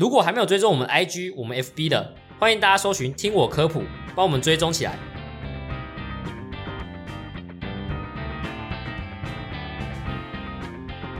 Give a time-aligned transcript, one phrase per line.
[0.00, 3.82] 如果还没有追踪我们 IG、我们 FB 的，欢迎大家搜寻“听我科普”，
[4.16, 4.98] 帮我们追踪起来。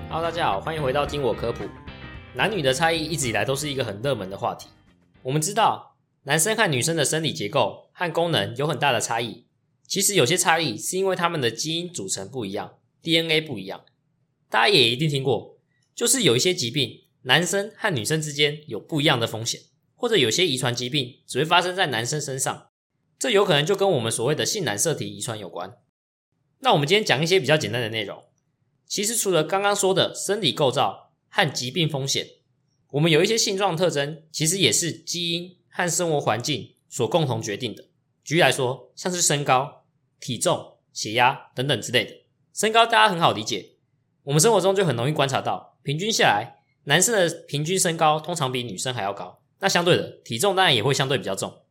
[0.08, 1.68] Hello，大家好，欢迎回到“听我科普”。
[2.32, 4.68] 男女的差异一直以来都是一个很热门的话题。
[5.24, 9.44] 我们知道，男生和女生的生理结构和功能有很大的差异。
[9.86, 13.82] 其实有些差异是因为他们的基因组成不一样，DNA 不一样。
[14.48, 15.58] 大家也一定听过，
[15.94, 17.02] 就是有一些疾病。
[17.22, 19.60] 男生和女生之间有不一样的风险，
[19.94, 22.68] 或者有些遗传疾病只会发生在男生身上，
[23.18, 25.76] 这有可能就跟我们所谓的性染色体遗传有关。
[26.60, 28.24] 那我们今天讲一些比较简单的内容。
[28.86, 32.26] 其实除了刚刚说的生理构造和疾病风险，
[32.92, 37.84] 我们有一些性状特征，其实也是基因和生活环境所共同决定的。
[38.24, 39.84] 举例来说，像是身高、
[40.18, 42.12] 体重、血压等等之类的。
[42.52, 43.76] 身高大家很好理解，
[44.24, 46.59] 我们生活中就很容易观察到，平均下来。
[46.84, 51.62] 男生的平均身高通常比女生还要高，那相对的体重当然也会相对比较重。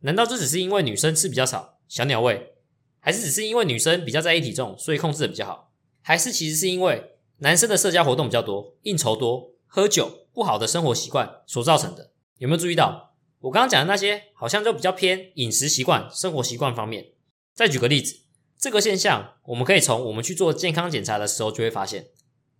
[0.00, 2.54] 难道这只是因为女生吃比较少，小鸟胃，
[3.00, 5.72] 还是只是因为女生比较在意体重，所以控制的比较好？
[6.02, 12.12] 还是其实是因为男生的社交活动比较多，应酬多，喝酒，不好的生活习惯所造成的？
[12.38, 17.12] 有没有注意到我刚刚讲的那些，好像就比较偏饮食习惯、生活习惯方面？
[17.54, 18.16] 再举个例子，
[18.58, 22.08] 这个现象我们可以从我们去做健康检查的时候就会发现。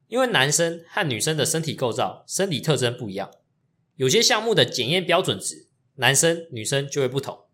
[0.09, 3.31] 因为男生和女生的身体构造、生理特征不一样，
[3.97, 7.45] 有些项目的检验标准值，男生女生就会不同。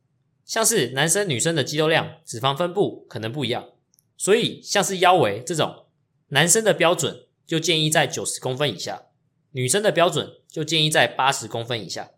[0.45, 3.69] 像是男生女生的肌肉量、脂肪分布可能不一样，
[4.17, 5.87] 所以像是腰围这种，
[6.29, 9.05] 男生的标准就建议在九十公分以下，
[9.53, 12.11] 女生的标准就建议在八十公分以下。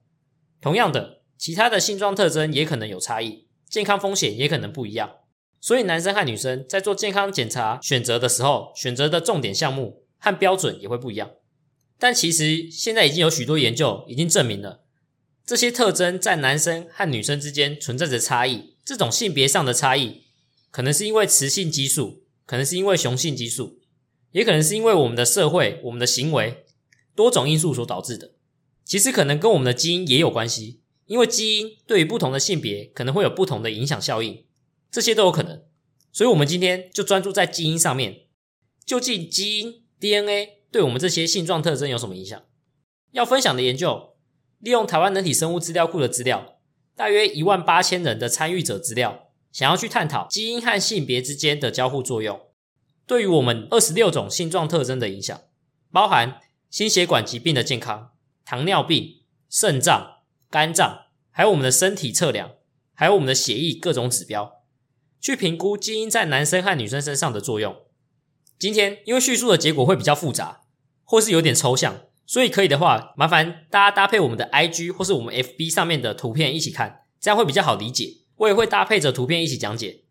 [0.62, 5.16] 同样的，其他的性状特征也可能有差异，健康风险也可能不一样。
[5.60, 10.01] 所以男生和女生在做健康检查选择的时候，选择的重点项目。
[10.24, 11.32] 和标准也会不一样，
[11.98, 14.84] 但其实现在已经有许多研究已经证明了，
[15.44, 18.76] 这些特征在男生和女生之间存在着差异。
[18.84, 20.22] 这种性别上的差异，
[20.70, 23.80] 可能是因为雌性激素，可能是因为雄性激素，
[24.30, 26.64] 也可能是因为我们的社会、我们的行为
[27.16, 28.34] 多种因素所导致的。
[28.84, 34.44] 其实可能跟我们的基因也有关系，因为基因对于不同的性别可能会有不同的影响效应，
[34.88, 35.64] 这些都有可能。
[36.12, 38.26] 所以，我们今天就专注在基因上面，
[38.86, 39.81] 究竟基因。
[40.02, 42.42] DNA 对我们这些性状特征有什么影响？
[43.12, 44.16] 要分享的研究，
[44.58, 46.56] 利用台湾人体生物资料库的资料，
[46.96, 52.48] 大约一万八千人的参与者资料，想要去探讨基因和性别之间的交互作用，
[53.06, 55.40] 对于我们二十六种性状特征的影响，
[55.92, 58.10] 包含心血管疾病的健康、
[58.44, 62.56] 糖尿病、肾脏、肝脏，还有我们的身体测量，
[62.92, 64.64] 还有我们的血液各种指标，
[65.20, 67.76] 去评估基因在男生和女生身上的作用。
[68.62, 70.60] 今天因为叙述的结果会比较复杂，
[71.02, 78.18] 或是有点抽象，所以可以的话，麻烦大家搭配我们的 IG 或是我们 FB 上面的图片一起看，这样会比较好理解。
[78.36, 80.04] 我也会搭配着图片一起讲解。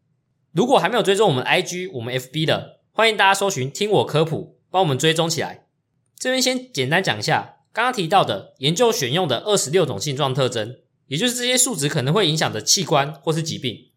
[0.51, 5.67] 如果还没有追踪我们 IG、我们 FB 的，欢迎大家搜寻“听我科普”，帮我们追踪起来。
[6.19, 10.75] 这边先简单讲一下刚刚提到的研究选用的二十六种性状特征，
[11.07, 13.91] 也就是这些数值可能会影响的器官或是疾病。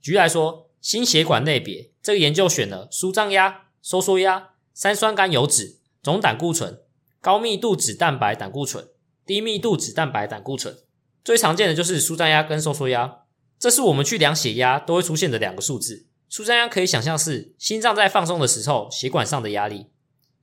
[0.00, 3.62] 举例来说，心血管类别，这个研究选了舒张压。
[3.82, 6.80] 收缩压、三酸甘油脂、总胆固醇、
[7.20, 8.88] 高密度脂蛋白胆固醇、
[9.26, 10.76] 低密度脂蛋白胆固醇，
[11.24, 13.18] 最常见的就是舒张压跟收缩压。
[13.58, 16.06] 这是我们去量血压都会出现的两个数字。
[16.28, 19.86] 舒张压可以想象是心脏在放松的时候血管上的压力，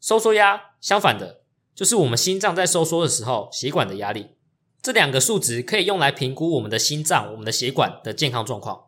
[0.01, 1.41] 收缩压相反的，
[1.73, 4.35] 就是我们心脏在收缩的时候血管的压力。
[4.81, 8.85] 这两个数值可以用来评估我们的心脏、我们的血管的健康状况。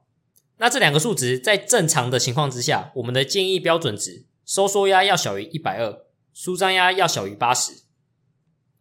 [0.57, 4.25] 那这两个数值在正常的情况之下，我们的建议标准值。
[4.49, 7.83] 收缩压要小于一百二，舒张压要小于八十。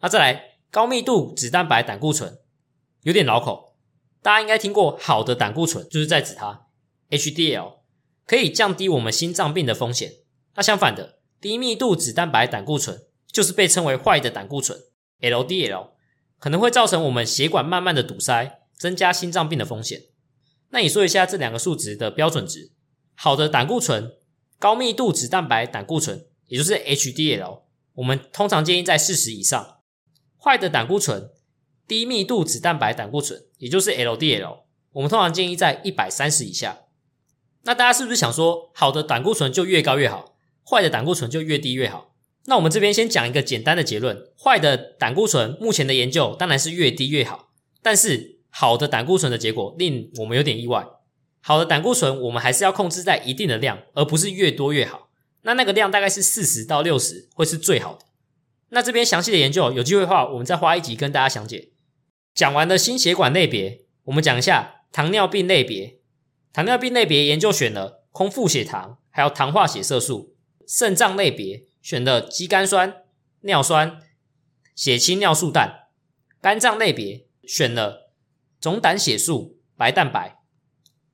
[0.01, 2.39] 那再来，高密度脂蛋白胆固醇
[3.03, 3.77] 有点老口，
[4.23, 6.69] 大家应该听过好的胆固醇，就是在指它
[7.11, 7.81] HDL，
[8.27, 10.11] 可以降低我们心脏病的风险。
[10.55, 14.81] 那相反的，低密度脂蛋白胆固醇就是被称为坏的胆固醇
[15.21, 15.91] LDL，
[16.39, 20.05] 可能会造成我们血管慢慢的堵塞，增加心脏病的风险。
[20.71, 22.73] 那你说一下这两个数值的标准值，
[23.15, 24.15] 好的胆固醇。
[24.59, 27.63] 高密度脂蛋白胆固醇，也就是 HDL，
[27.95, 29.77] 我们通常建议在四十以上。
[30.41, 31.31] 坏的胆固醇，
[31.87, 34.61] 低密度脂蛋白胆固醇，也就是 LDL，
[34.93, 36.81] 我们通常建议在一百三十以下。
[37.63, 42.15] 那大家是不是想说，好的胆固醇就越高越好，坏的胆固醇就越低越好？
[42.47, 47.51] 那我们这边先讲一个简单的结论：坏的胆固醇目前的研究当然是越低越好，
[47.83, 50.87] 但是好的胆固醇的结果令我们有点意外。
[51.41, 55.09] 好的胆固醇，我们还是要控制在一定的量，而不是越多越好。
[55.43, 58.07] 那那个量大概是四十到六十，会是最好的。
[58.71, 61.71] 那这边详细的研究，有机会的话，我们再花一集跟大家详解。
[62.35, 66.01] 讲完了心血管类别，我们讲一下糖尿病类别。
[66.53, 70.35] 糖尿病类别研究选了空腹血糖，还有糖化血色素。
[70.67, 73.05] 肾脏类别选了肌酐酸、
[73.41, 74.01] 尿酸、
[74.75, 75.89] 血清尿素氮。
[76.43, 78.13] 肝脏类别选了
[78.61, 80.38] 总胆血素、白蛋白。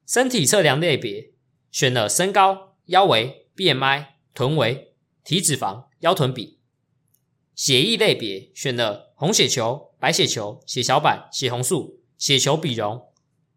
[0.06, 1.32] 身体测量类别
[1.70, 6.58] 选了身高、腰围、BMI、臀围、体脂肪、腰臀比。
[7.54, 13.06] 血液类别选了红血球、白血球、血小板、血红素、血球比容。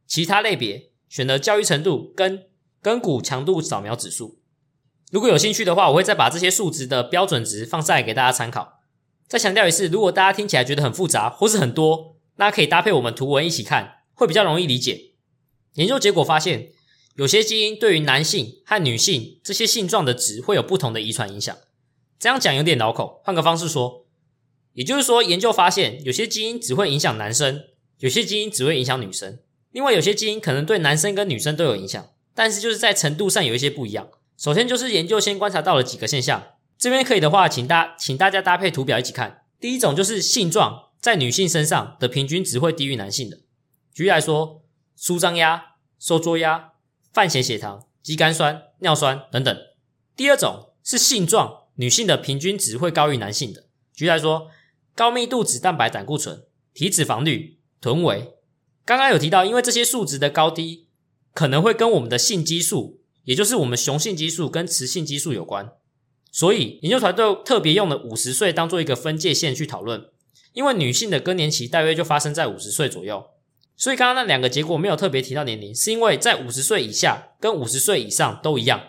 [0.05, 2.45] 其他类别选了教育程度跟
[2.81, 4.39] 跟骨强度扫描指数。
[5.11, 8.79] 如果有兴趣的话，我会再把这些数值的标准值放上来给大家参考。
[9.27, 15.06] 再强调一次，如果大家听起来觉得很复杂或是很多，那可以搭配我们图文一起看，会比较容易理解。
[15.73, 16.71] 研究结果发现，
[17.15, 21.55] 有些基因对于男性和女性这些性状的值会有不同的遗传影响。
[22.19, 24.05] 这样讲有点绕口，换个方式说，
[24.73, 27.63] 也就是说，研究发现有些基因只会影响男生，
[27.99, 29.39] 有些基因只会影响女生。
[29.71, 34.09] 另外，有些基因可能对男生跟女生都有影响，但是就是在程度上有一些不一样。
[34.37, 39.43] 首先就是研究先观察到了几个现象，这边可以的话，请大请大家搭配图表一起看。
[39.59, 43.39] 第一种就是性状在女性身上的平均值会低于男性的，
[43.93, 44.61] 举例来说，
[44.97, 46.73] 舒张压、收缩压、
[47.13, 49.57] 泛血血糖、肌酐酸、尿酸等等。
[50.15, 51.67] 第二种是性状。
[51.79, 53.65] 女性的平均值会高于男性的。
[53.93, 54.49] 举例来说，
[54.95, 58.33] 高密度脂蛋白胆固醇、体脂肪率、臀围。
[58.83, 60.87] 刚刚有提到，因为这些数值的高低
[61.35, 65.71] 可能会跟我们的性激素，也就是我们雄性激素跟雌性激素有关，
[66.31, 70.09] 所以研究团队特别用了五十岁当做一个分界线去讨论。
[70.53, 73.23] 因为女性的更年期大约就发生在五十岁左右，
[73.77, 78.81] 所以刚刚那两个结果没有特别提到年龄，是因为在五十岁以下跟五十岁以上都一样。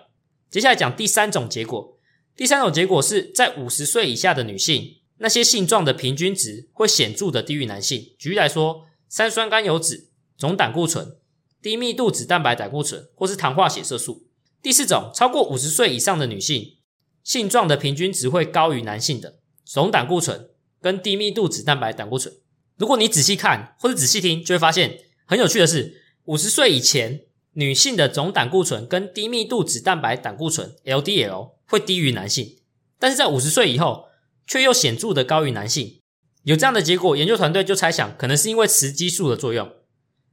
[0.50, 1.99] 接下来讲第三种结果。
[2.35, 8.14] 第三种结果是在五十岁以下的女性，那些性状的平均值会显著的低于男性。
[8.19, 10.08] 举例来说，三酸甘油脂、
[10.38, 11.17] 总胆固醇、
[11.61, 14.29] 低密度脂蛋白胆固醇或是糖化血色素。
[14.62, 16.79] 第四种，超过五十岁以上的女性，
[17.23, 20.49] 性状的平均值会高于男性的总胆固醇
[20.81, 22.32] 跟低密度脂蛋白胆固醇。
[22.78, 31.58] 如果你仔细看或者仔细听，就会发现很有趣的是，五十岁以前女性的总胆固醇跟低密度脂蛋白胆固醇 （LDL）。
[31.70, 32.56] 会低于男性，
[32.98, 34.06] 但是在五十岁以后
[34.46, 36.00] 却又显著的高于男性。
[36.44, 39.70] 有这样的结果，研究团队就猜想可能是因为雌激素的作用。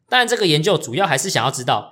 [0.07, 1.91] 当然，这个研究主要还是想要知道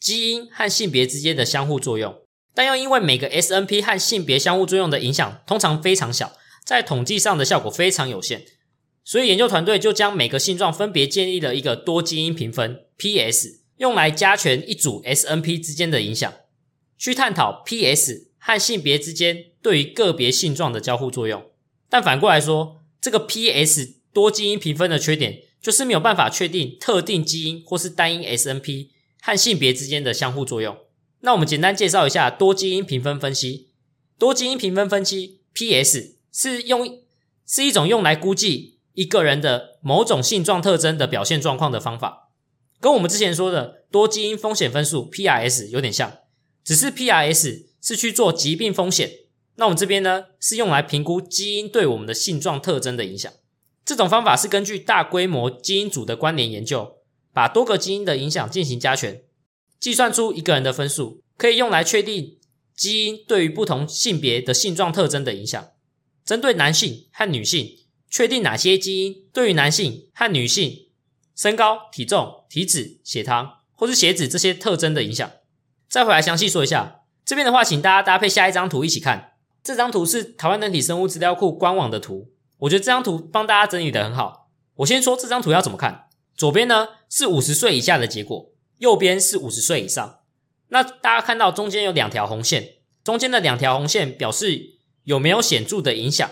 [0.00, 2.22] 基因和性别之间的相互作用，
[2.54, 6.32] 但又因为每个 SNP 和性别相互作用的影响通常非常小，
[6.64, 8.46] 在统计上的效果非常有限，
[9.08, 16.30] 所以研究团队就将每个性状分别建立了一个多基因评分 PS，用来加权一组 SNP 之间的影响，
[16.98, 18.28] 去探讨 PS。
[18.40, 21.44] 和性别之间对于个别性状的交互作用，
[21.90, 28.88] 但反过来说，这个 PS 多基因评分的缺点就是没有办法确定特定基因或是单因 SNP
[29.20, 30.74] 和性别之间的相互作用。
[31.20, 33.68] 那我们简单介绍一下多基因评分分析。
[34.16, 37.00] 多基因评分分析 PS 是用
[37.44, 42.32] 是一种用来估计一个人的某种性状特征的表现状况的方法，
[42.80, 46.18] 跟我们之前说的多基因风险分数 PRS 有点像，
[46.64, 47.68] 只是 PRS。
[47.80, 49.08] 是去做疾病风险，
[49.54, 53.32] 那我们这边呢是用来评估基因对我们的性状特征的影响。
[53.84, 56.96] 这种方法是根据大规模基因组的关联研究，
[57.32, 59.22] 把多个基因的影响进行加权，
[59.78, 62.40] 计算出一个人的分数，可以用来确定
[62.76, 65.68] 基因对于不同性别的性状特征的影响。
[66.24, 67.78] 针对男性和女性，
[68.10, 70.88] 确定哪些基因对于男性和女性
[71.36, 75.30] 身高、体重、体脂、血糖或是血脂这些特征的影响。
[75.88, 77.02] 再回来详细说一下。
[77.24, 79.32] 这边的话，请大家搭配下一张图一起看。
[79.62, 84.48] 这张图是台湾人体生物资料库官网的图，我觉得这张图帮大家整理的很好。
[84.76, 86.08] 我先说这张图要怎么看。
[86.34, 90.20] 左边呢是五十岁以下的结果，右边是五十岁以上。
[90.68, 96.30] 那大家看到中间有两条红线，中间的两条红线表示有没有显著的影响。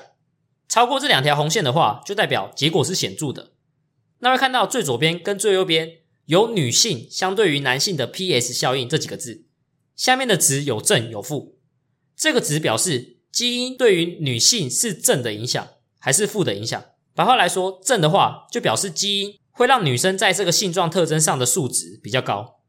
[0.68, 3.52] 超过这两条红线的话，就代表结果是显著的。
[4.18, 9.44] 那会看到最左边跟最右边有女性相对于男性的 PS 效应这几个字。
[9.94, 11.58] 下面的值有正有负，
[12.16, 15.68] 这个值表示基因对于女性是正的影响
[15.98, 16.84] 还是负的影响。
[17.14, 22.60] 白话来说，正的话就表示基因会让女生在这个性状特征上的数值比较高；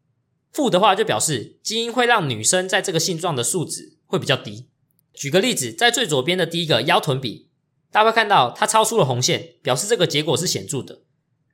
[0.53, 4.69] 负的话就表示基因会让女生在这个性状的数值会比较低。
[5.13, 7.46] 举个例子，在最左边的第一个腰臀比，
[7.91, 11.01] 大家会看到它超出了红线，表示这个结果是显著的。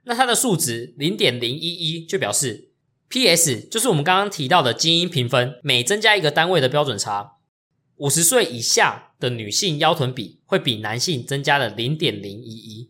[0.06, 2.70] 那它的数值零点零一一就表示。
[3.10, 3.68] P.S.
[3.70, 7.34] 就是我们刚刚提到的基因评分，每增加一个单位的标准差。
[7.98, 12.90] 五十岁以下的女性腰臀比会比男性增加了零点零一一。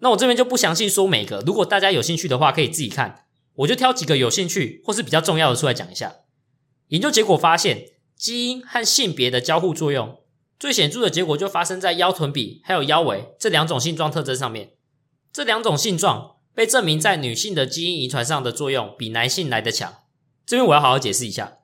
[0.00, 3.24] 那我这边就不详细说每个，如果大家有兴趣的话，可以自己看。
[3.54, 6.16] 我就挑几个有兴趣或是比较重要的出来讲一下。
[6.88, 10.19] 研究结果发现，基因和性别的交互作用
[10.60, 14.74] 最显著的结果就发生在腰臀比还有腰围这两种性状特征上面。
[15.32, 19.94] 这两种性状被证明在女性的基因遗传上的作用比男性来得强。
[20.46, 21.54] 这边我要好好解释一下，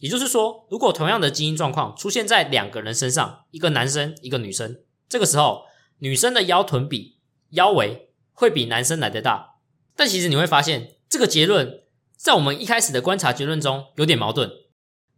[0.00, 5.66] 也就是说，如果同样的基因状况出现在两个人身上，一个男生一个女生，这个时候
[5.98, 7.18] 女生的腰臀比
[7.50, 9.56] 腰围会比男生来得大。
[9.94, 10.94] 但其实你会发现。
[11.08, 11.84] 这个结论
[12.16, 14.50] 在我们一开始的观察结论中有点矛盾。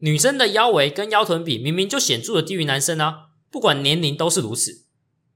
[0.01, 4.85] 女生的腰围跟腰臀比明明就显著的低于男生啊，不管年龄都是如此。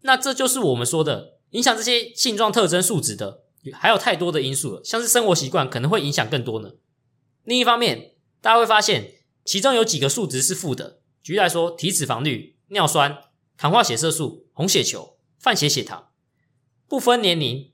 [0.03, 6.73] 那这就是我们说的影响这些性状特征数值的，还有太多的因素了，像是生活习惯可能会影响更多呢。
[7.45, 9.15] 另一方面，大家会发现
[9.45, 13.19] 其中有几个数值是负的，举例来说，体脂肪率、尿酸、
[13.57, 16.09] 糖化血色素、红血球、泛血血糖，
[16.89, 17.71] 不分年龄。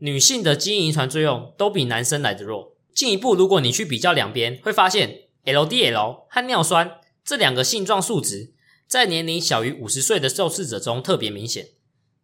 [0.00, 2.76] 女性的基因遗传作用都比男生来的弱。
[2.94, 8.54] 进一步，如果你去比较两边，会发现 LDL 和尿酸这两个性状数值
[8.88, 11.68] 在年龄小于五十岁的受试者中特别明显。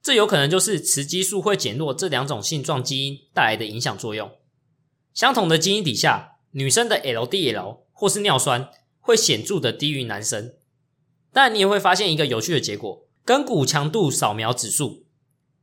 [0.02, 4.33] 这有可能就是雌激素会减弱这两种性状基因带来的影响作用。
[5.12, 10.54] 相同的基因底下，女生的 LDL 或是尿酸会显著的低于男生。
[11.33, 15.04] 但你也会发现一个有趣的结果：跟骨强度扫描指数。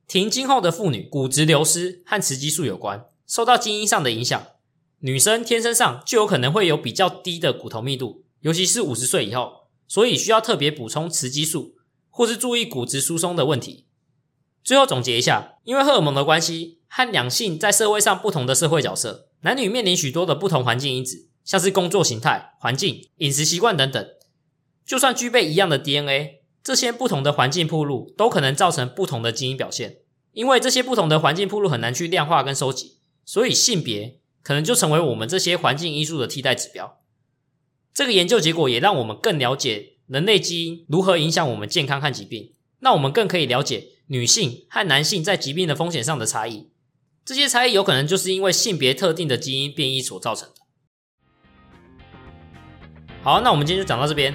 [0.07, 4.47] 停经后的妇女骨质流失和雌激素有关，受到基因上的影响，
[4.99, 9.60] 女生天生上就有可能会有比较低的骨头密度，尤其是五十岁以后，
[9.91, 11.75] 所以需要特别补充雌激素，
[12.09, 13.87] 或是注意骨质疏松的问题。
[14.63, 24.07] 最后总结一下，因为荷尔蒙的关系和两性在社会上不同的社会角色，男女面临许多的不同环境因子，像是工作形态、环境、饮食习惯等等，
[24.85, 26.43] 就算具备一样的 DNA。
[26.63, 29.97] 这些不同的环境铺路都可能造成不同的基因表现，
[30.31, 37.00] 因为这些不同的环境铺路很难去量化跟收集，所以性别可能就成为我们这些环境因素的替代指标。
[37.93, 46.69] 这个研究结果也让我们更了解人类基因如何影响我们健康和疾病，那我们更可以了解女性和男性在疾病的风险上的差异。
[47.23, 50.55] 这些差异有可能就是因为性别特定的基因变异所造成的。
[53.23, 54.33] 好，那我们今天就讲到这边。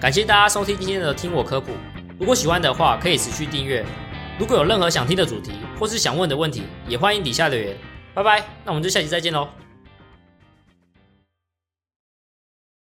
[0.00, 1.72] 感谢大家收听今天的听我科普。
[2.20, 3.84] 如果喜欢的话，可以持续订阅。
[4.38, 7.76] 如果有任何想听的主题或是想问的问题，也欢迎底下留言。
[8.14, 9.48] 拜拜，那我们就下期再见喽。